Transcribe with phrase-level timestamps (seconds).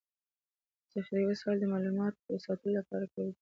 [0.93, 3.29] ذخيروي وسایل د معلوماتو د ساتلو لپاره کارول کيږي.